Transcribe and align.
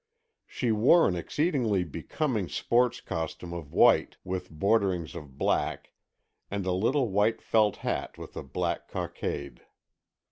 She 0.47 0.71
wore 0.71 1.07
an 1.07 1.15
exceedingly 1.15 1.83
becoming 1.83 2.49
sports 2.49 3.01
costume 3.01 3.53
of 3.53 3.71
white 3.71 4.17
with 4.23 4.49
borderings 4.49 5.13
of 5.13 5.37
black, 5.37 5.93
and 6.49 6.65
a 6.65 6.71
little 6.71 7.09
white 7.09 7.39
felt 7.39 7.75
hat 7.85 8.17
with 8.17 8.35
a 8.35 8.41
black 8.41 8.87
cockade. 8.87 9.61